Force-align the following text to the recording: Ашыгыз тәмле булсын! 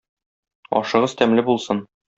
Ашыгыз 0.81 1.17
тәмле 1.21 1.47
булсын! 1.51 1.89